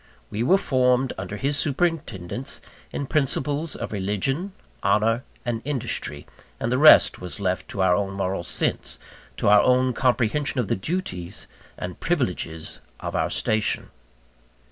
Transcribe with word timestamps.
We 0.31 0.41
were 0.41 0.57
formed, 0.57 1.13
under 1.15 1.37
his 1.37 1.57
superintendence, 1.57 2.59
in 2.91 3.05
principles 3.05 3.75
of 3.75 3.91
religion, 3.91 4.53
honour, 4.83 5.23
and 5.45 5.61
industry; 5.63 6.25
and 6.59 6.71
the 6.71 6.79
rest 6.79 7.21
was 7.21 7.39
left 7.39 7.67
to 7.67 7.83
our 7.83 7.93
own 7.93 8.13
moral 8.15 8.41
sense, 8.41 8.97
to 9.37 9.47
our 9.47 9.61
own 9.61 9.93
comprehension 9.93 10.59
of 10.59 10.69
the 10.69 10.75
duties 10.75 11.47
and 11.77 11.99
privileges 11.99 12.79
of 12.99 13.15
our 13.15 13.29
station. 13.29 13.91